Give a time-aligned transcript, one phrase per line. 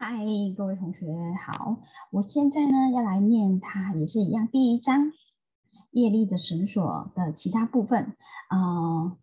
[0.00, 0.14] 嗨，
[0.56, 1.08] 各位同学
[1.44, 1.78] 好，
[2.12, 5.12] 我现在呢要来念它也是一样第一章
[5.90, 8.14] 业力的绳索的其他部分。
[8.48, 9.16] 嗯，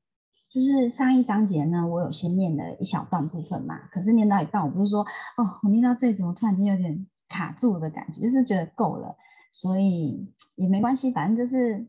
[0.49, 5.03] 就是上一章节呢，我有先念了一小段部分嘛，可是念到一半，我不是说
[5.37, 9.15] 哦，我念到这里怎么突然间有点卡住的感觉，就是觉得够了，
[9.53, 11.87] 所以也没关系，反正就是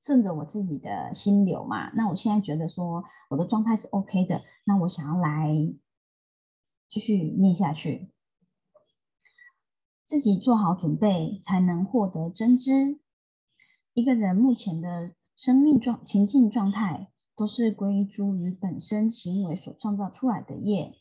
[0.00, 1.90] 顺着我自己的心流嘛。
[1.90, 5.50] 那我现在觉得说我的状态是 OK 的，那我想要来
[6.88, 8.08] 继续念下去。
[10.04, 12.98] 自己做好准备，才能获得真知。
[13.94, 20.92] 一个人目前的生命状情境状态，都是归诸于本身行为所创造出来的业，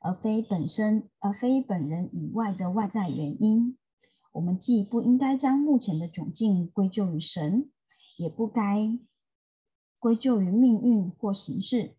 [0.00, 3.78] 而非本身而非本人以外的外在原因。
[4.32, 7.70] 我们既不应该将目前的窘境归咎于神，
[8.16, 8.98] 也不该
[9.98, 11.96] 归咎于命运或形式。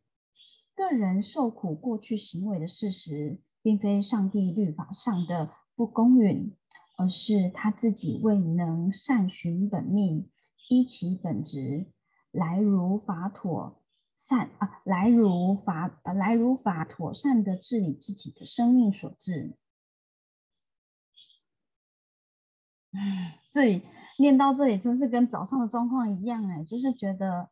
[0.76, 5.50] 个人受苦过去行为的事实，并非上帝律法上的。
[5.77, 6.56] 不公允，
[6.97, 10.28] 而是他自己未能善循本命，
[10.67, 11.86] 依其本质
[12.31, 13.80] 来如法妥
[14.16, 19.56] 善啊，来如法呃来如法妥善的治理自己的生命所致。
[22.94, 23.84] 唉， 这里
[24.17, 27.52] 念到这里，真是跟早上的状况一样哎，就是觉得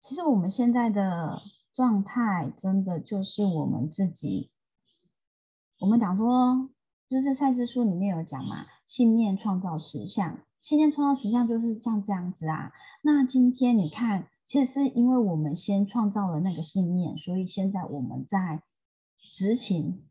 [0.00, 1.42] 其实我们现在的
[1.74, 4.52] 状态，真的就是我们自己，
[5.80, 6.70] 我们讲说。
[7.08, 12.72] 就是赛斯书里面有讲嘛，信念创造实相，信念创造实相就是像这样子啊。
[13.00, 18.62] 那今天你看，其实是因为我们先创造了那个信念，所以现在我们在
[19.30, 20.02] 执行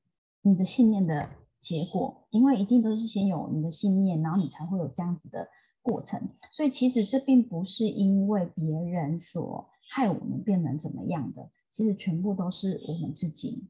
[0.42, 5.50] 你的信念的结果，因为一定都是先有你的信念，然后你才会有这样子的
[5.84, 6.30] 过程。
[6.52, 13.68] 所以其实这并不是因为别人所害我们变成怎么样的，其实全部都是我们自己。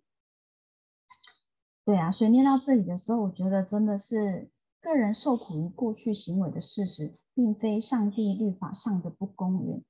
[1.87, 9.81] 对啊，所以念到这里的时候，我觉得真的是个人受苦于过去行为的事实，并非上帝律法上的不公允，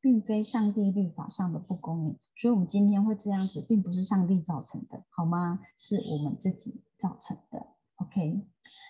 [0.00, 2.16] 并非上帝律法上的不公允。
[2.34, 5.60] 所以，我们今天会这样子，并不是上帝造成的，好吗？
[5.76, 7.64] 是我们自己造成的。
[7.98, 8.44] OK，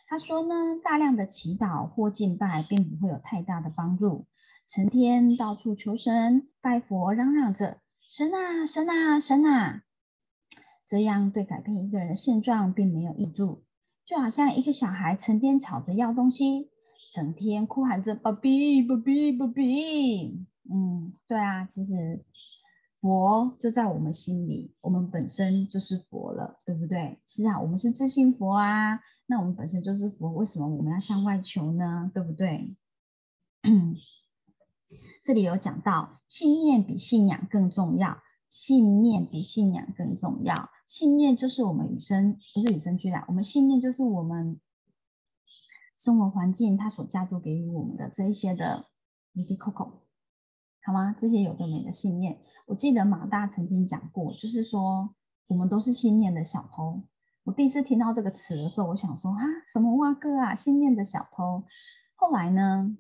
[0.09, 4.25] 他说呢，大量的祈祷或敬拜，并不会有太大的帮助。
[4.71, 7.77] 成天到处求神拜佛，嚷嚷着
[8.09, 9.83] 神啊，神啊，神啊。
[10.89, 13.63] 这样对改变一个人的现状并没有益处，
[14.07, 16.71] 就好像一个小孩成天吵着要东西，
[17.13, 20.47] 整天哭喊着“爸比，爸比，爸比”。
[20.71, 22.25] 嗯，对啊，其实
[23.01, 27.19] 佛就在我们心里，我们本身就是佛了，对不对？
[27.27, 32.11] 是啊，我们是自信佛啊，那我们本身就是佛，为什么我们要向外求呢？
[32.15, 32.75] 对不对？
[35.23, 40.71] 这里有讲到，信念比信仰更重要，信念比信仰更重要。
[40.89, 44.59] 信念就是我们与生不是与生俱来，我们信念就是我们
[45.99, 48.87] 生活环境它所加注给予我们的这一些的
[49.35, 50.01] l i coco，
[50.83, 51.15] 好吗？
[51.19, 55.15] 这些有的没的信念，我记得马大曾经讲过，就是说
[55.47, 57.03] 我们都是信念的小偷。
[57.45, 61.65] 我第一次听到这个词的时候，我想说啊，什么哇哥啊，信念的小偷。
[62.15, 62.97] 后来呢，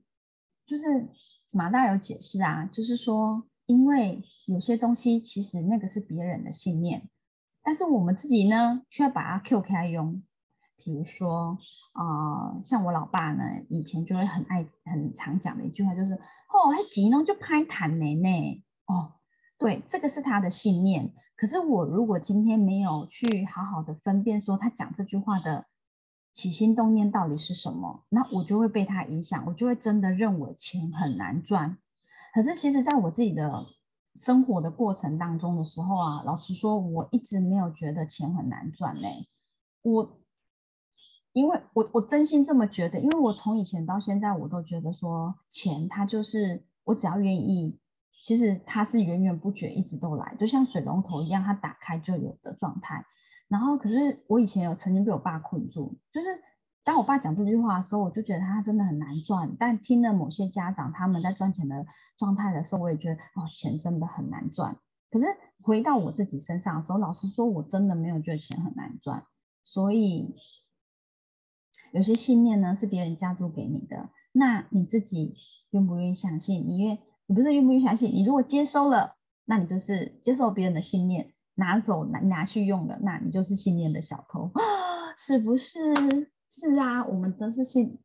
[0.66, 1.08] 就是
[1.50, 7.08] 马大有解释啊，就是说，因为有些东西其实那个是别人的信念。
[7.68, 10.22] 但是我们自己呢，却要把它 Q 开用。
[10.78, 11.58] 比如说，
[11.92, 16.14] 呃，像我老爸呢，以前就会很爱、很常讲的一句话，就是
[16.48, 19.12] “哦，还急呢，就拍弹呢呢。”哦，
[19.58, 21.12] 对，这个是他的信念。
[21.36, 25.66] 可是我如果今天没有去好好的分辨，说他讲这句话的
[26.32, 31.76] 起心动念到底是什么，那我就会被他影响，我就会真的认为钱很难赚。
[32.32, 33.66] 可是其实，在我自己的
[34.20, 39.28] 生活的过程当中的时候啊，老实说，我一直没有觉得钱很难赚嘞。
[39.82, 40.18] 我，
[41.32, 47.78] 因为我我真心这么觉得，因为我从以前到现在，我都觉得说钱它就是我只要愿意，
[48.22, 53.04] 其实它是源源不绝，一直都来，就像水龙头一样，它打开就有的状态。
[53.48, 56.26] 然后，可是我以前有曾经被我爸困住，就是。
[56.88, 59.54] 当我爸讲这句话的时候，我就觉得他真的很难赚。
[59.58, 61.84] 但听了某些家长他们在赚钱的
[62.16, 64.78] 状态的时候，我也觉得哦，钱真的很难赚。
[65.10, 65.26] 可是
[65.60, 69.26] 回到我自己身上的时候，老实说，我真的没有觉得钱很难赚。
[69.64, 70.34] 所以
[71.92, 75.34] 有些信念呢是别人加注给你的，那你自己
[75.68, 76.64] 愿不愿意相信？
[76.70, 78.14] 你愿你不是愿不愿意相信？
[78.14, 79.14] 你如果接收了，
[79.44, 84.50] 那你就是接受别人的信念，拿走拿拿去用了，那你就是信念的小偷，
[85.18, 86.32] 是不是？
[86.50, 87.98] 是啊，我们都是信，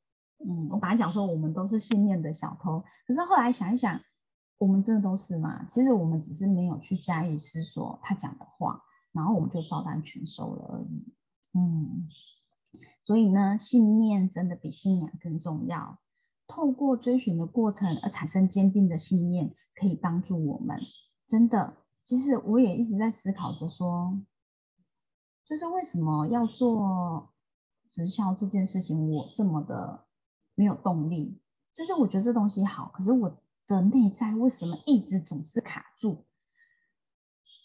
[0.46, 4.02] 嗯，我本来讲说我们都是信念的小偷，可是后来想一想，
[4.58, 5.66] 我们真的都是吗？
[5.70, 8.82] 其实我们只是没有去加以思索他讲的话，
[9.14, 11.14] 然后我们就照单全收了而已。
[11.54, 12.10] 嗯，
[13.06, 16.00] 所以呢，信念真的比信仰更重要。
[16.46, 20.82] 透过追寻的过程而产生坚定的信念，可以帮助我们。
[21.28, 24.22] 真的，其实我也一直在思考着说，
[25.48, 27.33] 就是为什么要做
[27.94, 30.06] 直销这件事情，我这么的
[30.56, 31.40] 没有动力。
[31.76, 36.26] 就是我觉得这东西好，可是我的内在为什么一直总是卡住？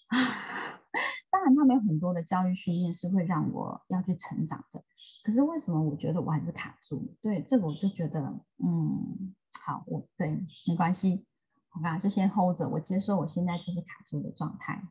[0.06, 0.16] 啊，
[1.30, 4.82] 当然他们有很多的教育训练是会让我要去成长的。
[5.24, 7.14] 可是为什么我觉得我还是卡住？
[7.20, 8.20] 对这个我就觉得，
[8.56, 11.26] 嗯，好，我对没关系，
[11.68, 14.82] 好吧，就先 hold 着，我接受我现在就是卡住的状态。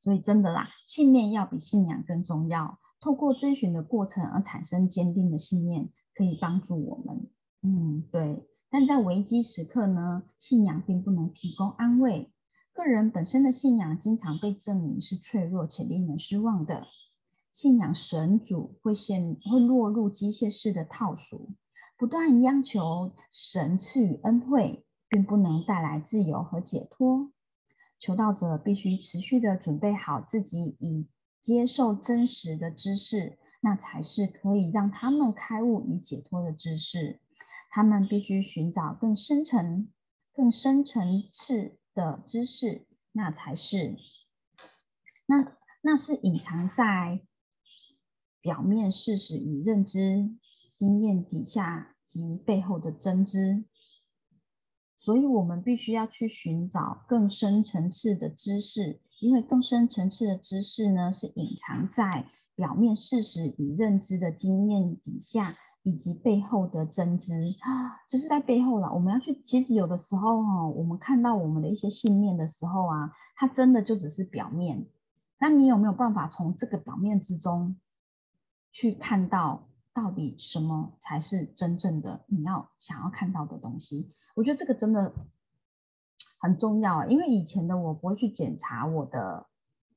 [0.00, 2.80] 所以真的啦，信念要比信仰更重要。
[3.06, 7.30] 透过追寻的过程而产生坚定的信念，可以帮助我们。
[7.62, 8.44] 嗯，对。
[8.68, 12.32] 但在危机时刻呢，信仰并不能提供安慰。
[12.72, 16.84] 个人本身的信仰经常被证明是脆弱且令人失望的。
[17.52, 21.50] 信仰神主会陷会落入机械式的套属，
[21.96, 27.30] 不断央求神赐予恩惠，并不能带来自由和解脱。
[28.00, 31.06] 求道者必须持续的准备好自己，以
[31.46, 37.20] 接受真实的知识，那才是可以让他们开悟与解脱的知识。
[37.70, 39.88] 他们必须寻找更深层、
[40.32, 43.96] 更深层次的知识，那才是
[45.26, 47.22] 那那是隐藏在。
[48.40, 50.30] 表面事实与认知
[50.76, 53.64] 经验底下及背后的真知，
[54.98, 67.54] 所以我们必须要去寻找更深层次的知识，因为更深层次的知识呢，是隐藏在表面事实与认知的经验底下以及背后的真知，
[68.08, 68.92] 就是在背后了。
[68.92, 74.86] 我们要去，其实有的时候哈，我们看到我们的一些信念的时候啊，它真的就只是表面。
[75.38, 77.76] 那你有没有办法从这个表面之中？
[78.72, 85.14] 去看到到底什么才是真正的你要想要看到的东西，我觉得这个真的
[86.38, 87.06] 很重要啊！
[87.06, 89.46] 因为以前的我不会去检查我的，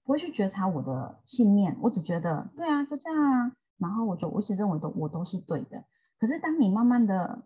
[0.03, 5.83] 不会去觉察我的信念，我只觉得对啊，就这样啊，然后我就我一直认为都我都是对的。
[6.19, 7.44] 可是当你慢慢的，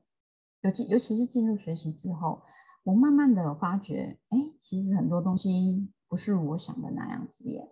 [0.61, 2.41] 尤其尤其是进入学习之后，
[2.83, 7.69] 我慢慢的有发觉，哎，其实很多东西不是我想的那样子耶，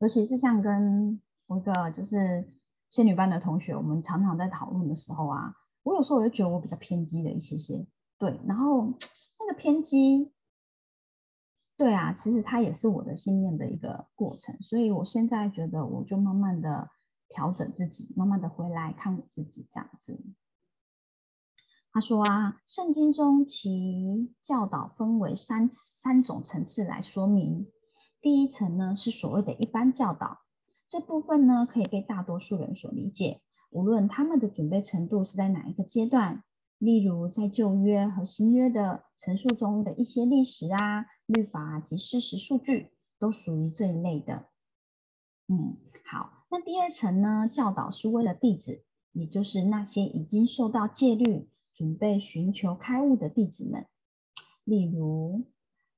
[0.00, 1.20] 尤其是像跟。
[1.46, 2.50] 我一个就是
[2.88, 5.52] 仙女班的同学，我们常常在讨论的时候啊，
[5.82, 7.86] 我有时候我就觉得我比较偏激的一些些，
[8.18, 8.94] 对，然后
[9.46, 10.32] 那个偏激，
[11.76, 16.88] 对啊，其实它也是我的信念的一个过程，所以我现在觉得我就慢慢的
[17.28, 20.18] 调整自己，慢慢的回来看我自己这样子。
[21.92, 27.70] 他说啊，圣经中其教导分为三三种层次来说明，
[28.22, 30.40] 第一层呢是所谓的一般教导。
[30.88, 36.44] 这部分呢，可以被大多数人所理解，无论他们的准备程度是在哪一个阶段。
[36.78, 44.48] 例如，在旧约和新约的陈述中的一些历史啊、律法及事实数据，都属于这一类的。
[45.48, 53.86] 嗯，好，那第二层呢，教导是为了弟子，也就是那些已经受到戒律、准备寻求开悟的弟子们。
[54.64, 55.44] 例如，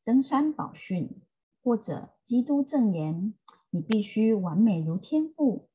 [0.05, 1.23] 登山宝训
[1.63, 3.35] 或者基督正言。
[3.71, 5.69] 你必须完美如天赋，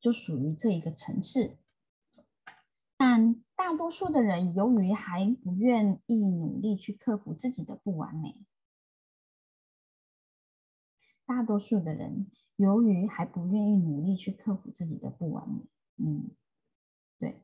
[0.00, 1.58] 就属于这一个层次。
[2.96, 8.34] 但大多数的人由于还不愿意努力去克服自己的不完美，
[11.24, 12.26] 大多数的人
[12.56, 15.60] 由于还不愿意努力去克服自己的不完美，
[15.96, 16.32] 嗯，
[17.20, 17.40] 对。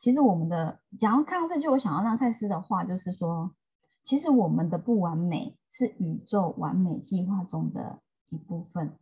[0.00, 3.54] 其实我们的，假如看到这句，我想要让赛斯的话就是说，
[4.02, 8.02] 其实我们的不完美是宇宙完美计划中的。
[8.28, 8.98] 一部分，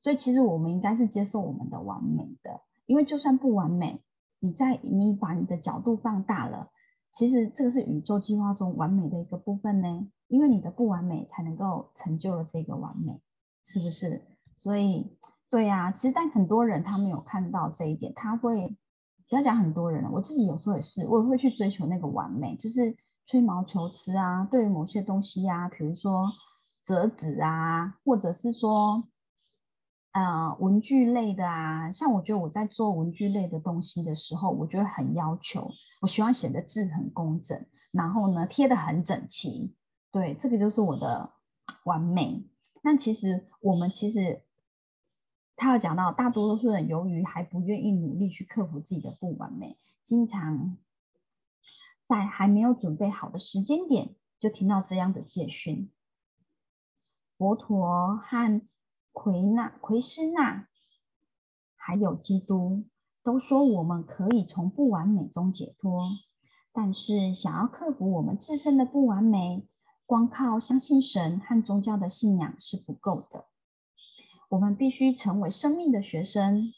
[0.00, 4.02] 所以其实我们应该是接受我们的完美的，因为就算不完美，
[4.46, 6.70] 你在你把你的角度放大了，
[7.12, 13.20] 其实这个是宇宙计划中完美的一个部分呢，因为你的不完美才能够成就了这个完美，
[13.64, 14.22] 是不是？
[14.54, 15.18] 所以，
[15.50, 18.76] 对呀，其实但很多人他没有看到这一点，他会
[19.28, 26.30] 不要讲很多人了，我自己有时候也是，我也会去追求那个完美，就是吹毛求疵啊，对于某些东西呀，比如说。
[26.86, 29.02] 折纸啊，或者是说，
[30.16, 39.76] 呃，文具类的啊，像我觉得我在做文具类的东西的时候，我觉得很要求，我希望写的字很工整，然后呢贴的很整齐，
[40.12, 41.34] 对，这个就是我的
[41.84, 42.48] 完美。
[42.82, 44.42] 那其实我们其实
[45.54, 50.78] 他要讲到，大多数人由于还不愿意努力去克服自己的不完美，经常
[52.06, 55.90] 在还没有准备好的时间点就听到这样的戒训。
[57.36, 58.62] 佛陀和
[59.18, 60.68] 奎纳、奎斯纳，
[61.74, 62.84] 还有基督，
[63.22, 66.10] 都说我们可以从不完美中解脱。
[66.70, 69.66] 但是，想要克服我们自身的不完美，
[70.04, 73.46] 光靠相信神和宗教的信仰是不够的。
[74.50, 76.74] 我们必须成为生命的学生。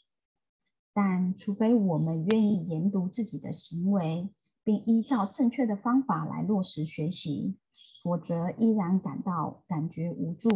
[0.93, 4.29] 但除非我们愿意研读自己的行为，
[4.63, 7.57] 并依照正确的方法来落实学习，
[8.01, 10.49] 否则依然感到感觉无助。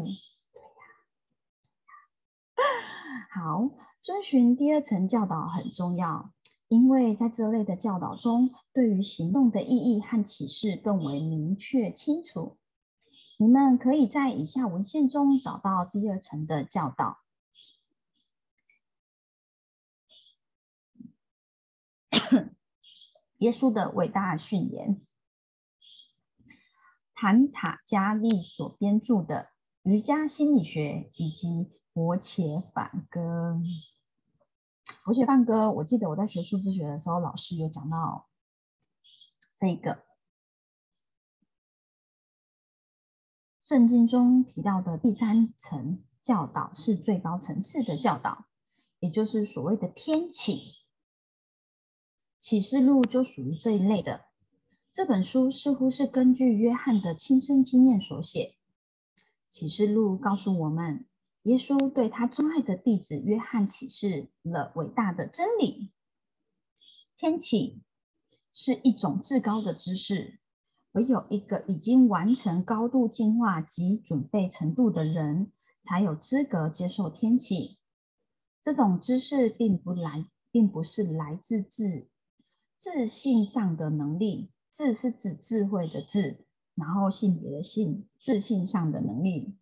[3.31, 3.69] 好，
[4.01, 6.31] 遵循第二层教导很重要。
[6.67, 12.57] 因为在这类的教导中，对于行动的意义和启示更为明确清楚。
[13.37, 17.19] 你们可以在以下文献中找到第二层的教导。
[23.37, 25.01] 耶稣的伟大训言，
[27.13, 29.49] 坦塔加利所编著的
[29.91, 31.47] 《瑜伽心理学》以及
[31.93, 33.19] 《活且反歌》。
[35.05, 38.27] 活血梵歌，我记得我在学数字学的时候，老师有讲到
[39.57, 40.03] 这个
[43.63, 48.45] 圣经中提到的第三层教导是最高层次的教导，
[48.99, 50.73] 也就是所谓的天启。
[52.39, 54.25] 启示录就属于这一类的。
[54.93, 58.55] 这本书似乎是根据约翰的亲身经验所写。
[59.49, 61.05] 启示录告诉我们。
[61.43, 65.91] 耶稣对他钟爱的弟子约翰启示了伟大的真理：
[67.17, 67.81] 天启
[68.53, 70.39] 是一种至高的知识，
[70.93, 75.51] 唯有一个已经完成高度进化及准备程度的人，
[75.83, 77.77] 才有资格接受天启。
[78.61, 82.07] 这种知识并不来，并不是来自自
[82.77, 89.57] 自信上的能力，自是指智慧的智，然后性别的性，自信上的能力。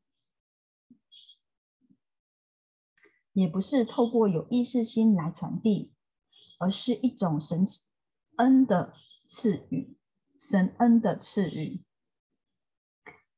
[3.33, 5.91] 也不是透过有意识心来传递，
[6.59, 7.65] 而是一种神
[8.37, 8.93] 恩的
[9.27, 9.95] 赐予，
[10.39, 11.83] 神恩的赐予。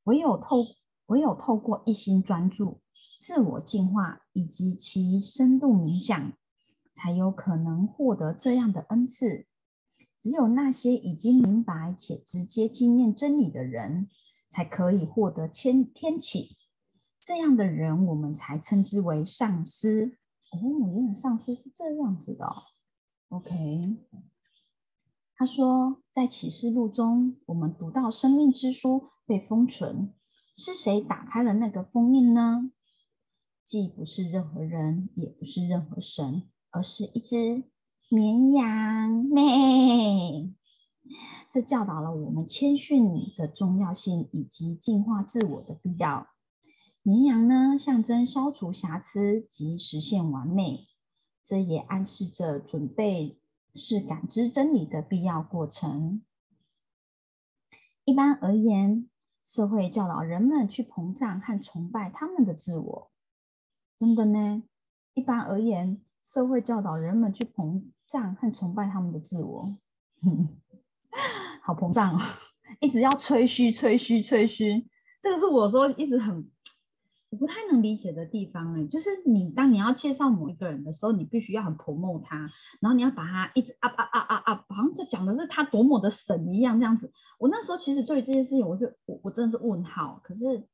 [0.04, 0.66] 唯有透
[1.06, 2.82] 唯有透过一心专注、
[3.22, 6.34] 自我净化以及其深度冥想，
[6.94, 9.46] 才有可能获得这样的恩赐。
[10.20, 14.10] 只有那些已经明白且直接经验真理的人，
[14.50, 16.58] 才可以获得天天启。
[17.26, 20.18] 这样的人，我们才称之为上司。
[20.52, 20.60] 哦，
[20.94, 22.46] 原来上司是这样子的。
[23.30, 23.98] OK，
[25.36, 30.14] 他说，在启示录中，我们读到生命之书被封存，
[30.56, 32.70] 是谁打开了那个封印呢？
[33.64, 37.64] 既不是任何人，也不是任何神，而是一只
[38.10, 40.54] 绵羊妹。
[41.50, 46.28] 这教导了我们谦逊的重要性，以及净化自我的必要。
[47.06, 50.88] 绵羊呢，象征消除瑕疵及实现完美，
[51.44, 53.38] 这也暗示着准备
[53.76, 56.24] 是感知真理的必要过程。
[58.06, 59.10] 一般而言，
[59.44, 63.12] 社会教导人们去膨胀和崇拜他们的自我。
[64.00, 64.64] 真的呢？
[65.14, 69.78] 一般而言，社会教导人们去膨胀和崇拜他们的自我。
[71.62, 72.22] 好膨胀哦，
[72.80, 74.88] 一直要吹嘘、吹嘘、吹嘘。
[75.22, 76.50] 这个是我说一直很。
[77.34, 87.12] 我不太能理解的地方哎，就是你当你要介绍某一个人的时候，你必须要很 promote 他，然后你要把他一直 up up up up up，好像就讲的是他多么的神一样这样子。
[87.40, 90.22] 我那时候其实对这件事情，我就我我真的是问号。
[90.24, 90.68] 可是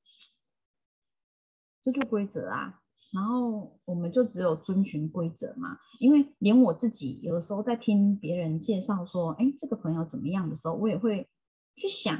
[1.85, 2.81] 这就规则啊，
[3.13, 5.77] 然后我们就只有遵循规则嘛。
[5.97, 11.29] 因为连我自己有的时候在听别人介绍说，哎，这个朋友怎么样的时候，我也会
[11.77, 12.17] 去想，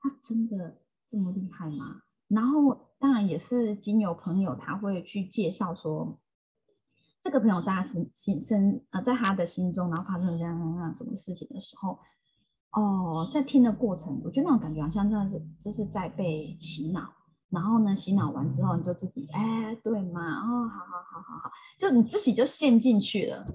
[0.00, 2.02] 他真的这么厉害吗？
[2.28, 6.18] 然后当然也是经由朋友，他会去介绍说，
[7.22, 11.98] 这个朋友在他心心生呃，在他的心中，然后发生了这样那样什么事情的时候，
[12.70, 17.12] 哦，在听的过程，我觉得那种感觉好像真的是就是在被洗脑。
[17.48, 23.46] 然后呢，洗脑完之后，你就自己哎，对嘛，哦，好好好好好，就你自己就陷进去了。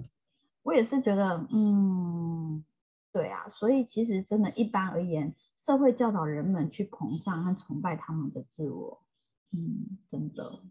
[0.64, 2.64] 我也是觉得，嗯，
[3.12, 5.36] 对啊，所以其实真的，一般而言。
[5.58, 9.04] 社会教导人们去膨胀和崇拜他们的自我，
[9.52, 10.64] 嗯，真的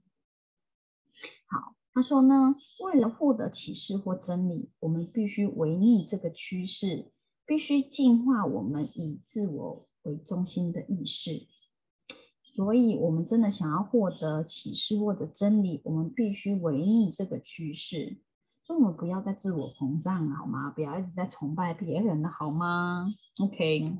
[1.46, 1.76] 好。
[1.94, 7.12] 他说呢，为了获得启示或真理，我们必须违逆这个趋势，
[7.46, 11.46] 必须净化我们以自我为中心的意识。
[12.56, 18.18] 所以，我们真的想要获得启示或者真理，我们必须违逆这个趋势。
[18.70, 20.70] 所以，我们不要再自我膨胀了，好吗？
[20.70, 23.12] 不要一直在崇拜别人了，好吗
[23.42, 23.98] ？OK。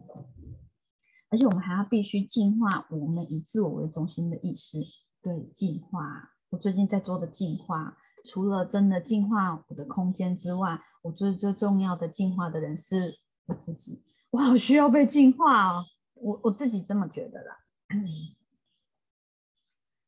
[1.29, 4.79] 而且我们还要必须净化我们以自我为中心的意识，
[5.23, 14.05] 对，净化我最近在做的进化，除了真的进化我的空间之外，我最最重要的进化的人是我自己。
[14.31, 15.85] 我好需要被净化哦，
[16.15, 17.57] 我我自己这么觉得啦。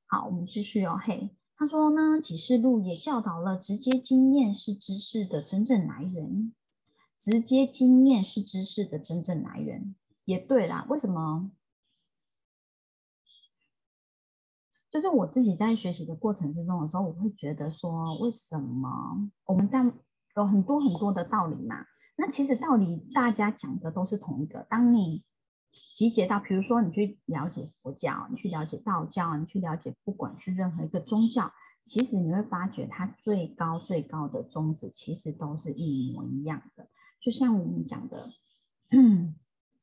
[0.07, 1.01] 好，我们继续哦。
[1.03, 6.53] 嘿，他说呢，启示录也教导了，直接经验是知识的真正来源。
[7.17, 10.85] 直接经验是知识的真正来源，也对啦。
[10.89, 11.53] 为什么？
[14.91, 19.85] 就是我自己在学习的过程之中的时候，我会觉得说，为什么我们在
[20.35, 21.77] 有很多很多的道理嘛？
[22.17, 24.67] 那其实道理大家讲的都是同一个。
[24.69, 25.23] 当你
[25.93, 31.53] 集结到，比如说你去了解佛教，你去了解道教，你去了解不管是任何一个宗教，
[31.85, 36.89] 其实你会发觉它最高最高的宗旨其实都是一模一样的。
[37.21, 38.31] 就像我们讲的，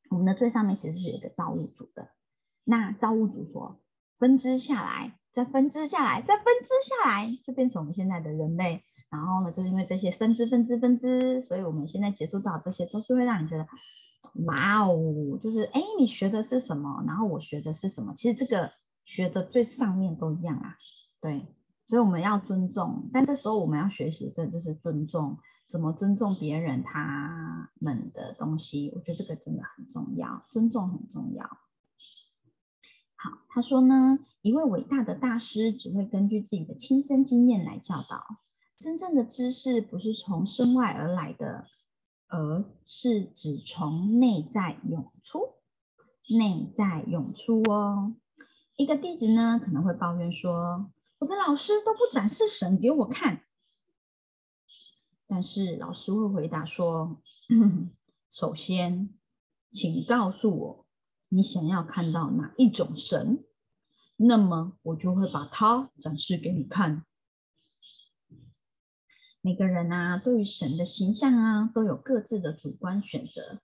[0.09, 2.09] 我们的最上面其实是有一个造物主的，
[2.63, 3.79] 那造物主说
[4.17, 8.83] 分支下来，再分支下来，再分支下来，就变成我们现在的人类。
[9.11, 13.67] 然后呢，就是因为这些分支、分支、分支，所以我们现在接触到这些，都是会让你觉得，
[14.45, 17.03] 哇哦，就是哎，你学的是什么？
[17.05, 18.13] 然后我学的是什么？
[18.15, 18.71] 其实这个
[19.05, 20.77] 学的最上面都一样啊，
[21.21, 21.45] 对。
[21.87, 31.45] 所以我们要尊重，但这时候我们要学习的就是尊重，怎么尊重别人他们的东西，我觉得这个真的很重要，尊重很重要。
[33.15, 38.23] 好，他说呢，一位伟大的大师只会根据自己的亲身经验来教导，
[38.77, 41.65] 真正的知识不是从身外而来的，
[42.29, 45.55] 而是只从内在涌出，
[46.29, 48.13] 内在涌出哦。
[48.75, 50.89] 一个弟子呢可能会抱怨说。
[51.17, 53.41] 我的老师都不展示神给我看，
[55.27, 57.19] 但是老师会回答说
[58.31, 59.09] ：“首先，
[59.73, 60.85] 请告诉我
[61.27, 63.43] 你想要看到哪一种神，
[64.15, 67.03] 那么我就会把它展示给你看。”
[69.41, 73.61] 每个人啊，对于神的形象啊，都有各自的主观选择，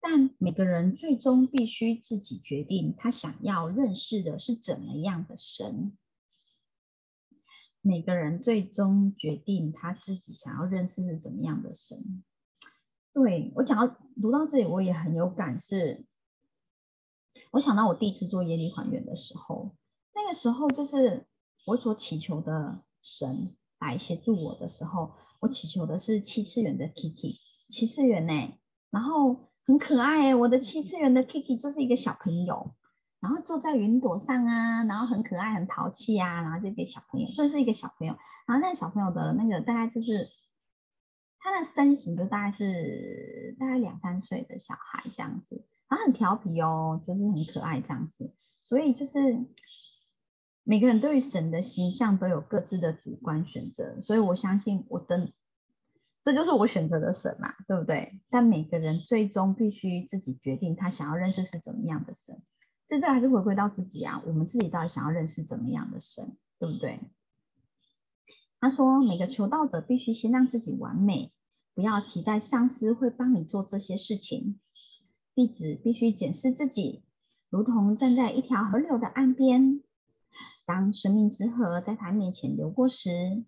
[0.00, 5.96] 但每个人最终必须自己决定他想要认识的是怎么样的神。
[7.82, 12.24] 每个人最终决定他自己想要认识是怎么样的神。
[13.12, 15.60] 对我讲到读到这里，我也很有感。
[15.60, 16.04] 是，
[17.50, 19.76] 我想到我第一次做耶利还原的时候，
[20.14, 21.26] 那个时候就是
[21.66, 23.54] 我所祈求的神
[23.86, 27.36] 来协助我的时候，我祈求的是七次元的 Kiki，
[27.68, 28.58] 七次元呢，
[28.90, 32.74] 然后很可爱哎，我的七次元的 Kiki 就是一个小朋友。
[33.18, 38.14] 然后坐在云朵上啊，然后很可爱、很淘气啊，然后就给小朋友，这是一个小朋友。
[38.46, 40.28] 然后那个小朋友的那个大概就是
[41.40, 48.32] 他的身形，就大概是大概两三岁的小孩这样子，然后很调皮哦，就是很可爱这样子。
[48.62, 49.44] 所以就是
[50.68, 55.32] 每个人对于神的形象都有各自的主观选择，所以我相信我的
[56.24, 58.20] 这就是我选择的神嘛，对不对？
[58.30, 62.42] 但每个人最终必须自己决定他想要认识是怎么样的神。
[62.84, 66.98] 这这还是回归到自己啊，我们自己到底想要认识怎么样的神，对不对？
[68.58, 71.32] 他说，每个求道者必须先让自己完美，
[71.74, 74.58] 不要期待上司会帮你做这些事情。
[75.36, 77.04] 弟子必须检视自己，
[77.50, 79.80] 如同站在一条河流的岸边，
[80.66, 83.44] 当生命之河在他面前流过时，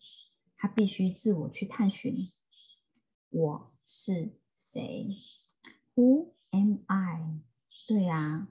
[0.56, 2.30] 他必须自我去探寻：
[3.28, 5.08] 我是谁
[5.96, 7.40] ？Who am I？
[7.88, 8.48] 对呀。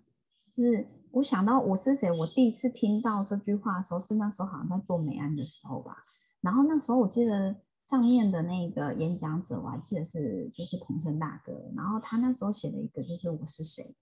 [0.53, 6.03] 是我想到我是谁，我第一次听到这句话的时候，是那时候好像在做美安的时候吧。
[6.41, 11.71] 然后那时候我记得上面的那个演讲者，我还记得是就是彭生大哥。
[11.75, 13.95] 然后他那时候写了一个就是我是谁，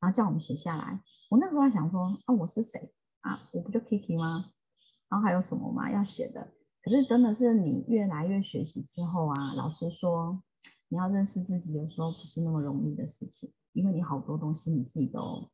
[0.00, 1.02] 然后叫我们写下来。
[1.28, 4.50] 我那时候还想说啊我是谁啊，我不就 Kiki 吗？
[5.08, 6.52] 然后还有什么吗要写的？
[6.82, 10.42] 可是真的是你越来越学习之后啊，老师说
[10.88, 15.50] 你要认识自己，有时候不是那么容易的事情，因为你好多东西你自己都。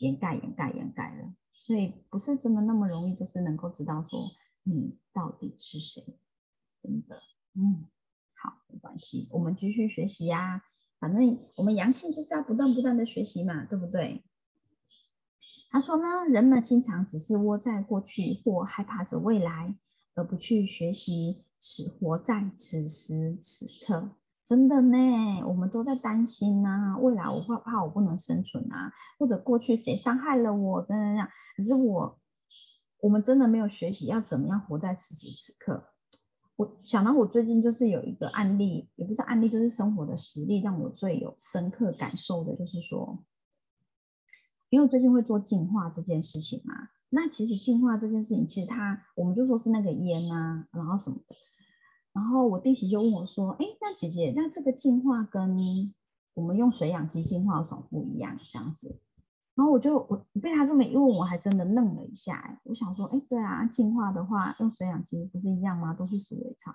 [0.00, 4.20] 掩盖、掩盖、掩盖了，所以不是真的那么容易，就是能够知道说
[4.62, 6.04] 你到底是谁，
[6.80, 7.20] 真的，
[7.54, 7.84] 嗯，
[8.32, 10.62] 好，没关系，我们继续学习呀，
[11.00, 14.22] 反正我们阳性就是要不断不断的学习嘛，对不对？
[15.70, 19.74] 他说呢，人们经常只是窝在过去或害怕着未来，
[20.14, 24.10] 而不去学习此活在此时此刻。
[24.46, 24.96] 真的呢，
[25.46, 31.28] 我们都在担心呐，未来我怕怕我不能生存啊，或者过去谁伤害了我，真的这样。
[31.54, 32.18] 可是我，
[33.00, 35.84] 我们真的没有学习要怎么样活在此时此刻。
[36.56, 43.22] 我想到我最近就是有一个案例，也不是案例，就是生活的实例，让我最有深刻感受的，就是说，
[44.70, 46.74] 因为最近会做净化这件事情嘛，
[47.08, 51.36] 那其实净化这件事情，其实它我们就说是那个烟啊，然后什么的。
[52.12, 55.94] 然后我弟媳就问我说：“哎，那姐姐，那这个净化跟
[56.34, 58.38] 我们用水氧机净化有什么不一样？
[58.50, 58.98] 这样子？”
[59.54, 62.36] 然后我就我被他这么一问，我还真的愣了一下。
[62.36, 65.94] 哎，我想说：“哎，对啊，净化的话用水氧机不是一样吗？
[65.94, 66.74] 都是鼠尾草。”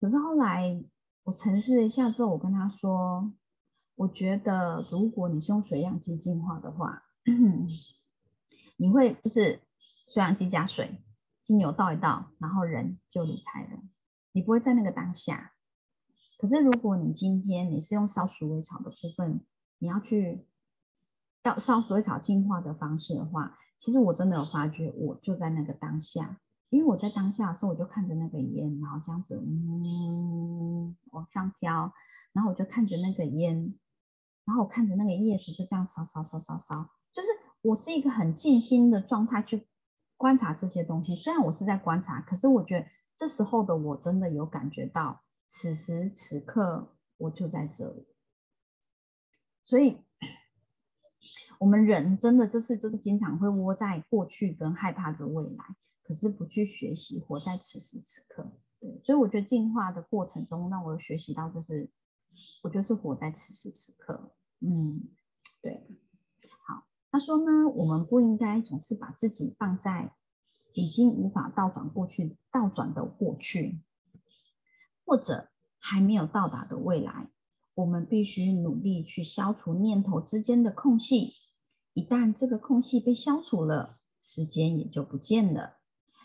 [0.00, 0.82] 可是后来
[1.24, 3.32] 我沉思了一下之后，我跟他说
[4.06, 7.02] ：“我觉得如果你是用水氧机净化的话，
[8.76, 9.60] 你会就是
[10.14, 11.02] 水氧机加水，
[11.42, 13.82] 精油倒一倒，然后人就离开了。”
[14.30, 15.54] 你不会在那个当下，
[16.38, 19.40] 可是如果你今天你是用烧鼠尾草的部分，
[19.78, 20.46] 你要去
[21.42, 26.38] 要烧鼠尾草净化的方式的话，其实我真的有发觉，我就在那个当下，
[26.68, 31.92] 因为我在当下的时候，我就看着那个烟，然后这样子嗯往上飘，
[32.32, 33.74] 然后我就看着那个烟，
[34.46, 37.28] 然后我看着那个叶子就这样烧烧烧烧烧，就是
[37.60, 39.66] 我是一个很静心的状态去
[40.16, 42.86] 观察这些东西，虽然我是在观察，可是我觉得。
[43.18, 48.06] 这时候的我真的有感觉到，此时此刻我就在这里。
[49.64, 49.96] 所以，
[51.58, 55.64] 我们人真的就是就是经常会窝在过去跟害怕着未来，
[56.02, 58.52] 可是不去学习活在此时此刻。
[58.80, 61.88] 对，所以我觉得进化的过程中，让我学习到就是，
[62.66, 64.34] 我就是活在此时此刻。
[64.58, 65.02] 嗯，
[65.62, 65.86] 对。
[66.66, 70.12] 好，他说呢，我们不应该总是把自己放在。
[70.78, 73.80] 已经无法倒转过去、倒转的过去，
[75.06, 75.48] 或者
[75.78, 77.30] 还没有到达的未来，
[77.74, 81.32] 我们必须努力去消除念头之间的空隙。
[81.94, 85.78] 一旦这个空隙被消除了，时间也就不见了。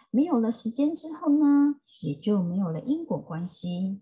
[0.09, 4.01] 没有了时间之后呢，也就没有了因果关系。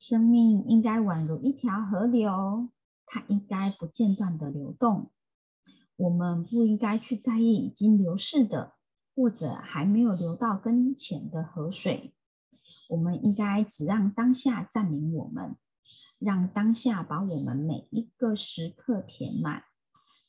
[0.00, 2.70] 生命应该宛如一条河流，
[3.04, 5.10] 它应该不间断的流动。
[5.96, 8.72] 我们不应该去在意已经流逝的。
[9.14, 12.14] 或者还没有流到跟前的河水，
[12.88, 15.56] 我们应该只让当下占领我们，
[16.18, 19.64] 让当下把我们每一个时刻填满，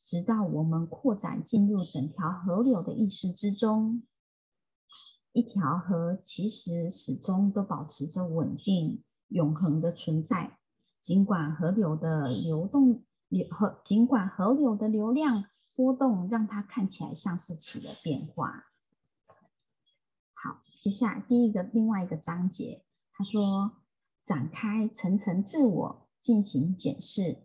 [0.04, 4.04] 直到我们扩展进入整条河流的意识之中。
[5.32, 10.58] 一条河其实始终都保持着稳定、永恒的存在，
[11.00, 18.66] 尽管河流的流动流和尽管河流的流量波动，让它看起来像是起了变化。
[20.34, 23.72] 好接下来第一个另外一个章节，他说
[24.26, 27.38] 展开层层自我进行检视。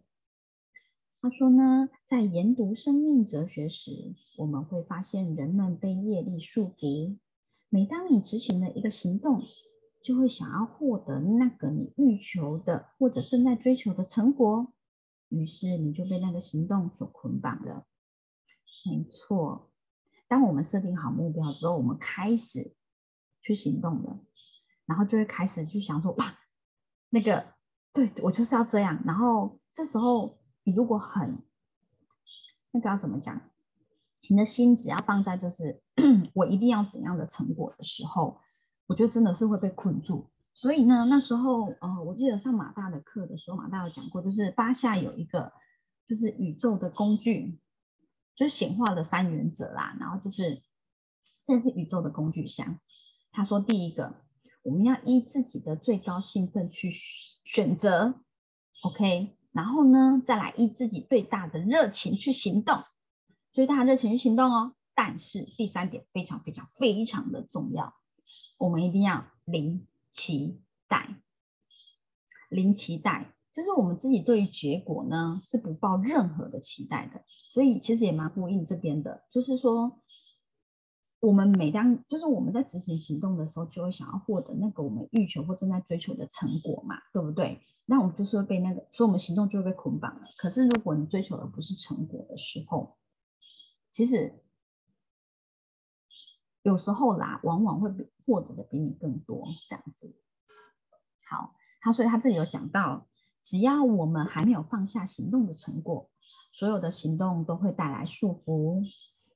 [1.20, 7.16] 他说呢，在研读生命哲学时，我们会发现人们被业力束缚。
[7.68, 9.42] 每当你执行了一个行动，
[10.06, 14.72] 就会想要获得那个你欲求的或者正在追求的成果，
[15.28, 17.84] 于是你就被那个行动所捆绑了。
[18.84, 19.70] 没错，
[20.28, 22.74] 当我们设定好目标之后，我们开始。
[23.42, 24.18] 去行动了，
[24.86, 26.36] 然后就会开始去想说哇，
[27.10, 27.54] 那个
[27.92, 29.04] 对我就是要这样。
[29.06, 31.44] 然后这时候你如果很
[32.72, 33.40] 那个要怎么讲，
[34.28, 35.80] 你的心只要放在就是
[36.34, 38.40] 我一定要怎样的成果的时候，
[38.86, 40.30] 我觉得真的是会被困住。
[40.54, 45.52] 所以呢，那时候呃，我记得上马大的课的时候，马大有讲过，就是八下有一个
[46.08, 47.58] 就是宇宙的工具，
[48.36, 49.96] 就是显化的三原则啦。
[50.00, 50.62] 然后就是
[51.44, 52.78] 这是宇宙的工具箱。
[53.32, 54.14] 他说：“第一个，
[54.62, 58.14] 我们要依自己的最高兴奋去选择
[58.82, 62.82] ，OK，然后呢，再来依自己最大的热情去行动，
[63.52, 64.72] 最大的热情去行动哦。
[64.94, 67.94] 但是第三点非常非常非常的重要，
[68.56, 71.20] 我们一定要零期待，
[72.48, 77.24] 零期待，就是我们自己对于结果呢是不抱任何的期待的。
[77.52, 80.00] 所以其实也蛮呼应这边的，就是说。”
[81.18, 87.62] 我们每当就是我们在执行行动的时候，就会想要获得那个我们欲求或正在追求的成果嘛，对不对？
[87.86, 90.26] 那我们就是会被那个，所以我们行动就会被捆绑了。
[90.36, 92.98] 可是如果你追求的不是成果的时候，
[93.90, 94.44] 其实
[96.62, 100.14] 有时候啦，往往会比获得的比你更多这样子。
[101.30, 103.06] 好，他所以他这里有讲到，
[103.42, 106.10] 只要我们还没有放下行动的成果，
[106.52, 108.82] 所有的行动都会带来束缚。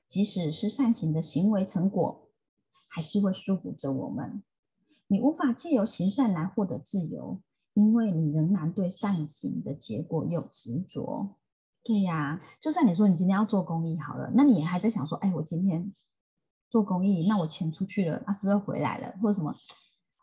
[0.08, 2.28] 即使是善行的行为成果，
[2.88, 4.42] 还是会束缚着我们。
[5.06, 7.40] 你无法借由行善来获得自由，
[7.74, 11.36] 因为你仍然对善行的结果有执着。
[11.84, 15.94] 对呀，就算你说你今天要做公益好了，那你还在想说，哎，我今天
[16.70, 19.54] 做公益，那我钱出去了，那是不是回来了，或者什么？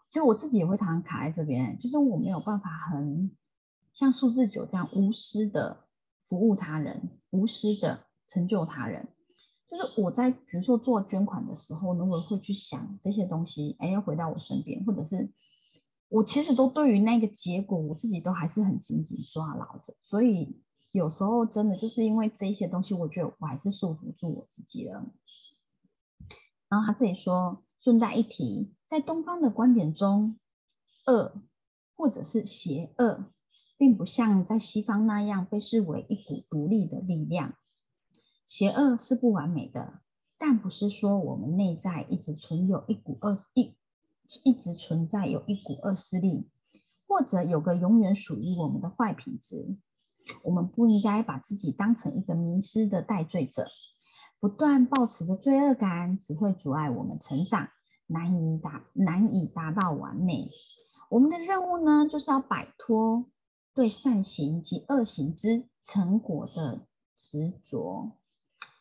[0.08, 3.30] 其实我自己也会常常卡在这边，就是我没有办法很
[3.92, 5.86] 像数字九这样无私的
[6.30, 9.10] 服务他人，无私的成就他人。
[9.70, 15.30] 就是我在比如说做捐款的时候，如果会去想这些东西，哎，要回到我身边，或者是
[16.08, 19.94] 我其实都对于那个结果，我自己都还是很紧紧抓牢着。
[20.04, 25.04] 所以有时候真的就是因为这些东西，我觉得我还是束缚住我自己了。
[26.70, 30.38] 然后他这里说，顺带一提，在东方的观点中，
[31.06, 31.42] 恶
[31.96, 33.32] 或者是邪恶，
[33.78, 37.54] 并不像在西方那样被视为一股独立的力量。
[38.46, 40.02] 邪恶是不完美的，
[40.38, 43.76] 但不是说我们内在一直存有一股恶一
[44.44, 46.50] 一直存在有一股恶势力，
[47.08, 49.78] 或者有个永远属于我们的坏品质。
[50.44, 53.68] 我们不应该把自己当成一个迷失的代罪者，
[54.39, 57.69] 不断保持着罪恶感，只会阻碍我们成长，
[58.06, 60.50] 难以达难以达到完美。
[61.10, 63.26] 我们的任务呢，就是要摆脱
[63.73, 68.12] 对善行及恶行之成果的执着。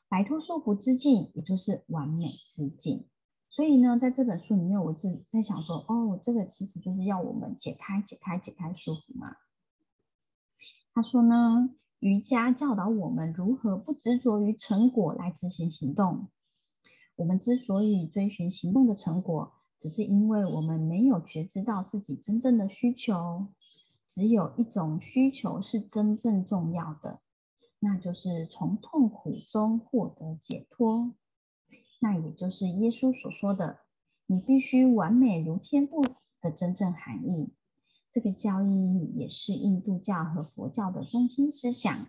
[0.08, 3.08] 摆脱束缚之境，也就是完美之境。
[3.48, 9.36] 所以呢，在这本书里面，我是在想说，哦，这个其实就是要我们解开、解开、解开束缚嘛。
[10.92, 16.28] 他说呢，瑜伽教导我们如何不执着于成果来执行行动。
[17.16, 23.48] 我们之所以追寻行动的成果，只是因为我们没有觉知到自己真正的需求。
[24.08, 27.20] 只有一种需求是真正重要的。
[27.78, 31.12] 那就是从痛苦中获得解脱，
[32.00, 33.80] 那也就是耶稣所说的
[34.26, 36.02] “你必须完美如天父”
[36.40, 37.52] 的真正含义。
[38.16, 42.08] 这个教义也是印度教和佛教的中心思想。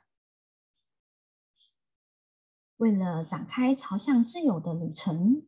[2.78, 5.46] 为了展开朝向自由的旅程，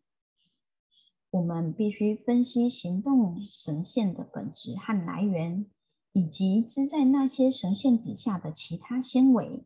[1.29, 5.65] 我们必须分析行动神线的本质和来源，
[6.11, 9.63] 以及支在那些神线底下的其他纤维。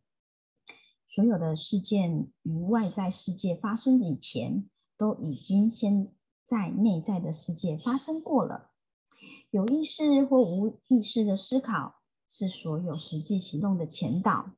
[1.07, 6.13] 所有的事件于外在世界发生以前，都已经先
[6.45, 8.69] 在内在的世界发生过了。
[9.53, 14.49] 有意识或无意识的思考是所有实际行动的前导，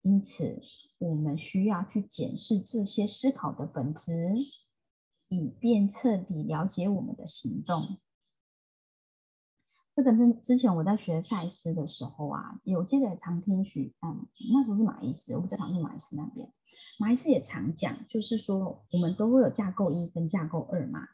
[0.00, 0.62] 因此
[0.96, 4.10] 我们需要去检视这些思考的本质，
[5.28, 7.98] 以便彻底了解我们的行动。
[9.94, 16.50] 这个之之前我在学赛斯的时候啊，有记得常听许，嗯，那时候是马伊斯，我比较常去马伊斯那边。
[16.98, 21.06] 马伊斯也常讲，就是说我们都会有架构一跟架构二嘛。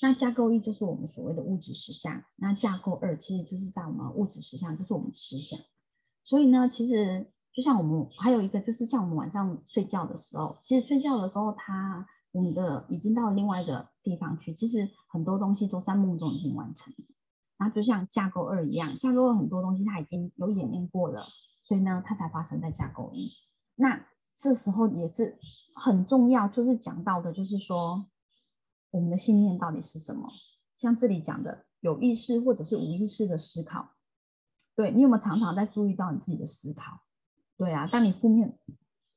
[0.00, 5.58] 那架构一就是我们所谓的物质实相，那架构二其实就是在我们物质实相，就是我们思想。
[6.24, 16.92] 所以呢，其实就像我们还有一个，就是像我们晚上睡觉的时候，其实睡觉的时候，它我们的已经到另外一个地方去，其实很多东西都在梦中已经完成。
[17.56, 21.24] 然后就像架构二一样，架构二很多东西它已经有演练过了，
[21.62, 23.32] 所以呢，它才发生在架构一。
[23.74, 24.04] 那
[24.38, 25.38] 这时候也是
[25.74, 28.06] 很重要，就是讲到的，就是说
[28.90, 30.30] 我们的信念到底是什么？
[30.76, 33.90] 像这里讲的有意识或者是无意识的思考，
[34.74, 37.00] 对你有没有常常在注意到你自己的思考？
[37.56, 38.58] 对啊，当你负面，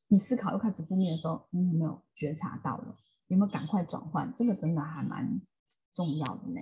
[0.08, 2.98] 你思考又开始负面的时候，你有没有觉察到了？
[3.28, 4.34] 有没有赶快转换？
[4.38, 5.42] 这个真的还蛮
[5.94, 6.62] 重要的呢。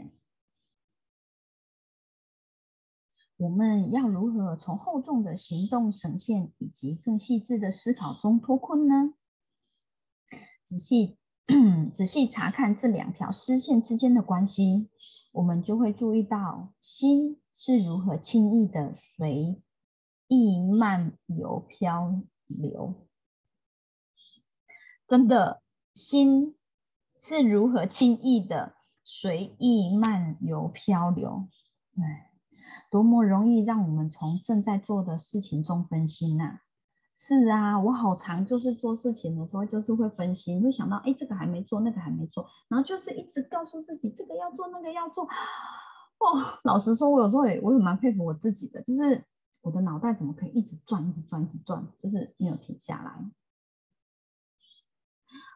[3.37, 9.13] 我们要如何从厚重的行动呈现以及更细致的思考中脱困呢？
[10.63, 11.19] 仔细
[11.95, 14.89] 仔细查看这两条丝线之间的关系，
[15.31, 19.61] 我们就会注意到心是如何轻易的随
[20.27, 23.07] 意漫游漂流。
[25.07, 25.61] 真的，
[25.93, 26.55] 心
[27.17, 31.47] 是如何轻易的随意漫游漂流？
[31.95, 32.27] 哎。
[32.89, 36.59] 多么容易让我们从正在做的事情中分心呐！
[37.19, 45.25] 是啊，我好常就是做事情的时候，就是会分心，会想到哎，这个还没做，那个还没做，然后就是一直告诉自己这个要做，那个要做。
[45.25, 46.27] 哦，
[46.63, 49.25] 老实说，我有时候也我也蛮佩服我自己的，就是
[49.61, 53.31] 我的脑袋怎么可以一直转，一直转，一直转，就是没有停下来。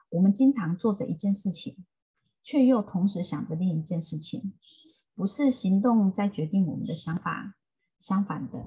[0.10, 1.86] 我们经常做着一件事情，
[2.42, 4.54] 却又同时想着另一件事情。
[5.14, 7.54] 不是行动在决定我们的想法，
[8.00, 8.66] 相反的，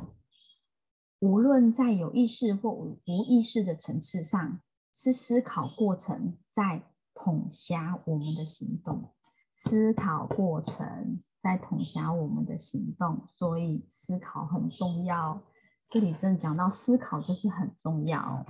[1.18, 4.60] 无论在有意识或无意识的层次上，
[4.92, 9.12] 是思考过程在统辖我们的行动。
[9.54, 15.42] 思考过程在统辖我们的行动，所以思考很重要。
[15.88, 18.44] 这里正讲到思考就是很重要。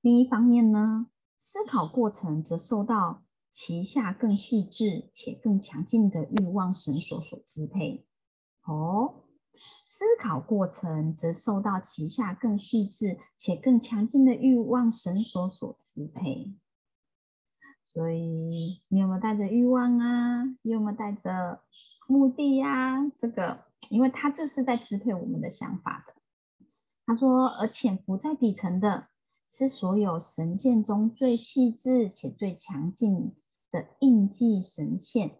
[0.00, 1.06] 另一方面呢，
[1.38, 3.22] 思考过程则受到。
[3.56, 8.04] 旗下更细致且更强劲的欲望绳索所支配，
[8.64, 9.23] 哦，
[9.96, 16.52] 思考过程则受到旗下更细致且更强劲的欲望绳索所支配。
[17.84, 20.42] 所以你有没有带着欲望啊？
[20.62, 21.60] 你有没有带着
[22.08, 23.08] 目的呀？
[23.20, 26.14] 这个，因为它就是在支配我们的想法的。
[27.06, 29.06] 他说，而潜伏在底层的
[29.48, 33.36] 是所有神线中最细致且最强劲
[33.70, 35.38] 的印记神线，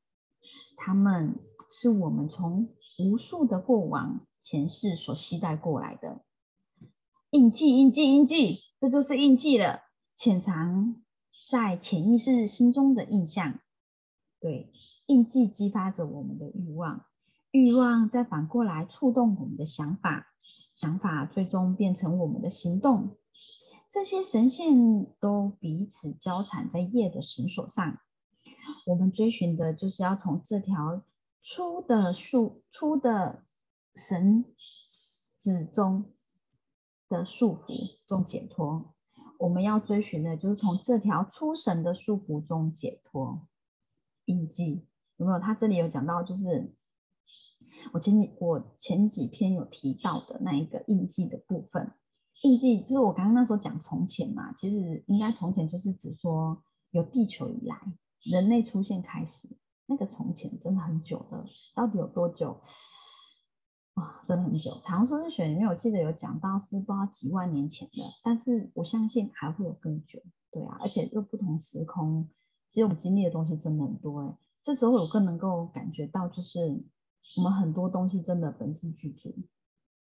[0.76, 1.36] 他们
[1.70, 6.26] 是我们从无数的过往前世所期待过来的
[7.30, 7.78] 印记。
[7.78, 9.84] 印记，印记，这就是印记了，
[10.16, 10.96] 潜藏
[11.52, 13.60] 在潜意识心中的印象。
[14.40, 14.74] 对，
[15.12, 17.06] 印记激发着我们的欲望，
[17.52, 20.28] 欲望再反过来触动我们的想法。
[20.74, 23.18] 想法最终变成我们的行动，
[23.90, 28.00] 这些神线都彼此交缠在夜的绳索上。
[28.86, 31.04] 我们追寻的就是要从这条
[31.42, 33.44] 粗的束、粗的
[33.94, 34.46] 绳
[35.38, 36.06] 子中
[37.10, 38.94] 的束缚中解脱。
[39.38, 43.46] 我们要追寻的就是从这条粗绳的束缚中解脱。
[44.24, 44.86] 印记
[45.26, 45.40] 有没有？
[45.40, 46.74] 他这里有讲到，就是。
[47.94, 51.94] 我前几我前几篇有提到的那一个印记的部分，
[52.42, 57.78] 印记就是我刚刚那时候讲从前嘛，其实应该从前就是指说有地球以来
[58.30, 59.48] 人类出现开始，
[59.86, 62.60] 那个从前真的很久了，到底有多久？
[63.94, 64.78] 哇，真的很久。
[64.82, 70.20] 长说是选里面我记得有讲到是不知道几万年前的，但是我相信还会有更久，
[70.52, 72.28] 对啊，而且又不同时空，
[72.68, 76.84] 其实我们经历的东西真的很多哎，这时候我更能够感觉到就是。
[77.38, 79.34] 我们很多东西真的本质具足，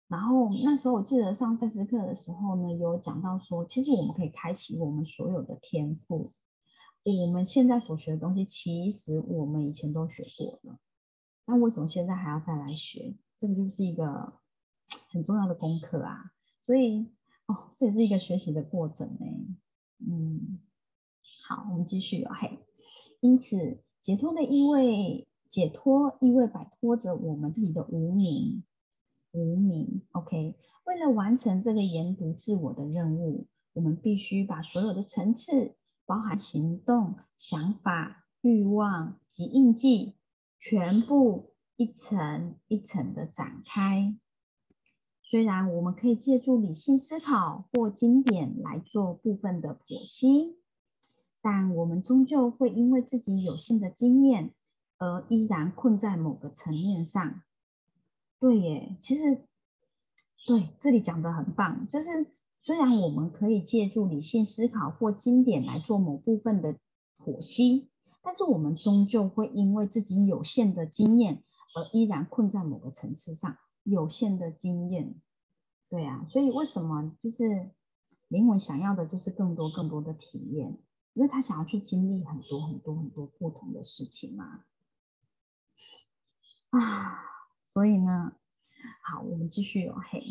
[0.08, 6.32] 然后那时候我记得上赛斯课的时候呢，有讲到说，其实我们可以开启我们所有的天赋。
[7.04, 10.80] 我们现在所学的东西，其实我们以前都学过了，
[11.46, 13.14] 那为什么现在还要再来学？
[13.36, 14.32] 这个就是一个
[15.12, 16.32] 很重要的功课啊。
[16.60, 17.06] 所以
[17.46, 19.26] 哦，这也是一个学习的过程呢。
[19.98, 20.58] 嗯，
[21.46, 22.26] 好，我们继续。
[22.26, 22.58] 嘿，
[23.20, 25.26] 因此解脱的意味。
[25.48, 28.64] 解脱意味摆脱着我们自己的无名，
[29.32, 30.00] 无名。
[30.12, 35.74] OK，为了完成这个研读自我的任务，我们必须把所有的层次，
[36.06, 40.14] 包含行动、想法、欲望及印记，
[40.58, 44.16] 全部一层一层的展开。
[45.20, 50.56] 虽然我们可以借助理性思考或经典来做部分的剖析，
[51.42, 54.54] 但我们终究会因为自己有限的经验。
[54.98, 57.42] 而依然困在某个层面上，
[58.38, 59.42] 对耶，其实
[60.46, 62.28] 对这里讲的很棒，就是
[62.62, 66.76] 虽然我们可以借助理性思考或经典来做某部分的
[67.18, 67.90] 剖析，
[68.22, 71.42] 但是我们终究会因为自己有限的经验
[71.74, 73.56] 而依然困在某个层次上。
[73.82, 75.16] 有限的经验，
[75.88, 77.72] 对啊，所以为什么就是
[78.28, 80.78] 灵魂想要的就是更多更多的体验，
[81.14, 84.64] 因为他想要去经历很多很多很多不同的事情嘛。
[86.70, 87.22] 啊，
[87.72, 88.32] 所以呢，
[89.02, 90.00] 好，我们继续哦。
[90.10, 90.24] 嘿，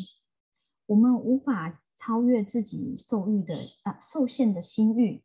[0.87, 5.23] 我们无法超越自己受欲的啊受限的心欲，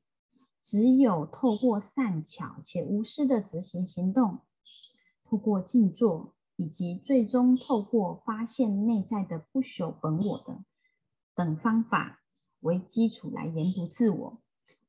[0.62, 4.40] 只有透过善巧且无私的执行行动，
[5.24, 10.62] 透过静坐，以及最终透过发现内在的不朽本我的
[11.34, 12.20] 等方法
[12.60, 14.42] 为基础来研读自我，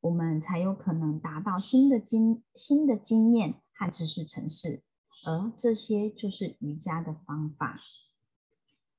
[0.07, 4.81] 我们才有可能达到新的经新的经验和知识层次。
[5.25, 7.81] 而这些就是瑜伽的方法。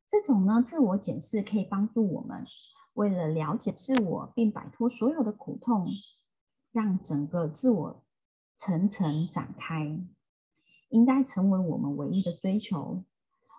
[0.07, 2.45] 这种呢，自我检视可以帮助我们，
[2.93, 5.89] 为了了解自我并摆脱所有的苦痛，
[6.73, 8.05] 让整个自我
[8.59, 9.99] 层层展开，
[10.91, 13.03] 应该成为我们唯一的追求。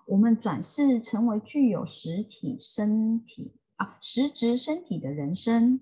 [0.05, 5.81] 我们转世成为具有实体身体啊，实质身体的人生，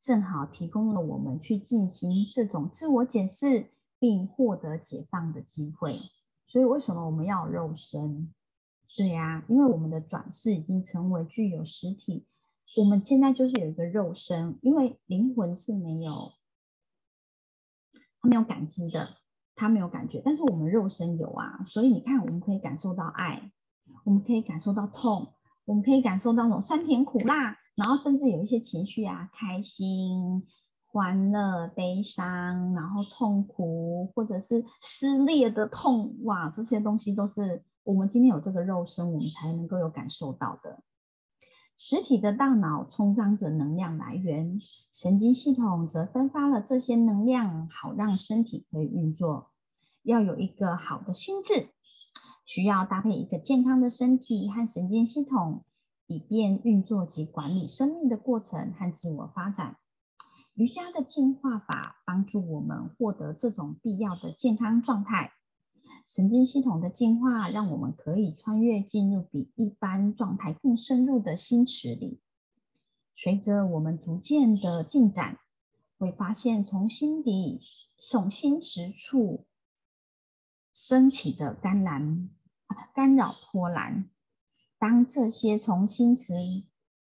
[0.00, 5.98] 正好提供了我们去进行这种自我检视并获得解放的机会。
[6.46, 8.32] 所以为什么我们要肉身？
[8.96, 12.26] 对呀，因为我们的转世已经成为具有实体，
[12.76, 16.32] 我们现在就是有一个肉身，因为灵魂是没有，
[18.20, 19.10] 它没有感知的，
[19.54, 23.52] 它没有感觉，但是我们肉身有啊，所以你看，我们可以感受到爱，
[24.04, 25.32] 我们可以感受到痛，
[25.64, 30.46] 我们可以感受到那种酸甜苦辣，然后甚至有一些情绪啊，开心。
[30.90, 40.82] 欢乐、悲伤，然后痛苦，或者是撕裂的痛，哇，这些东西都是我们今天有这个肉身，我们才能够有感受到的。
[41.76, 44.60] 实体的大脑充当着能量来源，
[44.90, 49.50] 神经系统则分发了这些能量，好让身体可以运作。
[50.02, 51.68] 要有一个好的心智，
[52.46, 55.64] 需要搭配一个健康的身体和神经系统，
[56.08, 59.76] 以便运作及管理生命的过程和自我发展。
[60.54, 65.32] 瑜伽的进化法帮助我们获得这种必要的健康状态。
[66.06, 72.20] 神经系统的进化让我们可以穿越进入比一般状态更深入的心池里。
[73.14, 75.38] 随着我们逐渐的进展，
[75.98, 77.60] 会发现从心底、
[77.96, 79.44] 从心池处
[80.72, 82.30] 升起的干蓝
[82.94, 84.08] 干扰波澜。
[84.78, 86.32] 当这些从心池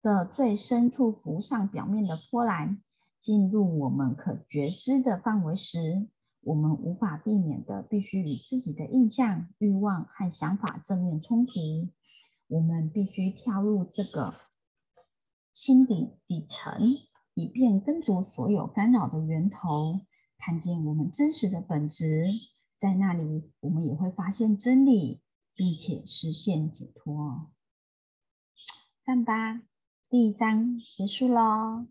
[0.01, 2.83] 的最深处浮上表面的波澜
[3.20, 6.07] 进入我们可觉知的范围时，
[6.43, 11.53] 我们无法避免的必须与自己的印象、欲望和想法正面冲突。
[12.47, 14.35] 我们必须跳入这个
[15.53, 16.97] 心底底层，
[17.33, 20.03] 以便根除所有干扰的源头，
[20.39, 22.27] 看见我们真实的本质。
[22.77, 25.22] 在那里，我们也会发现真理，
[25.55, 27.51] 并且实现解脱。
[29.05, 29.61] 赞吧，
[30.09, 31.85] 第一章结束喽。